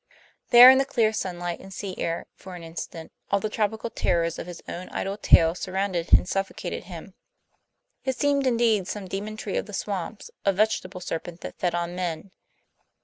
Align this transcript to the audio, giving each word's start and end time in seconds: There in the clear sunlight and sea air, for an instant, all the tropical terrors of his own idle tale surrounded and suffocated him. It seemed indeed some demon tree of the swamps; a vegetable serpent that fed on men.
There 0.49 0.71
in 0.71 0.79
the 0.79 0.83
clear 0.85 1.13
sunlight 1.13 1.59
and 1.59 1.71
sea 1.71 1.95
air, 1.99 2.25
for 2.33 2.55
an 2.55 2.63
instant, 2.63 3.11
all 3.29 3.39
the 3.39 3.51
tropical 3.51 3.91
terrors 3.91 4.39
of 4.39 4.47
his 4.47 4.59
own 4.67 4.89
idle 4.89 5.15
tale 5.15 5.53
surrounded 5.53 6.11
and 6.11 6.27
suffocated 6.27 6.85
him. 6.85 7.13
It 8.03 8.17
seemed 8.17 8.47
indeed 8.47 8.87
some 8.87 9.07
demon 9.07 9.37
tree 9.37 9.57
of 9.57 9.67
the 9.67 9.73
swamps; 9.73 10.31
a 10.43 10.53
vegetable 10.53 11.01
serpent 11.01 11.41
that 11.41 11.59
fed 11.59 11.75
on 11.75 11.93
men. 11.95 12.31